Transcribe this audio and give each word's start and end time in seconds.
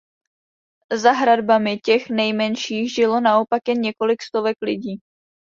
Za 0.93 1.11
hradbami 1.13 1.77
těch 1.77 2.09
nejmenších 2.09 2.93
žilo 2.93 3.19
naopak 3.21 3.61
jen 3.67 3.81
několik 3.81 4.21
stovek 4.21 4.57
lidí. 4.61 4.99